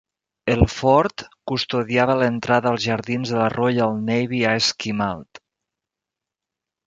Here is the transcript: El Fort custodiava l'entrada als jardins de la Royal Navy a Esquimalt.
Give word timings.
El 0.51 0.61
Fort 0.75 1.23
custodiava 1.51 2.15
l'entrada 2.21 2.71
als 2.71 2.83
jardins 2.87 3.33
de 3.33 3.37
la 3.41 3.51
Royal 3.55 3.93
Navy 4.09 4.39
a 4.53 4.57
Esquimalt. 4.61 5.43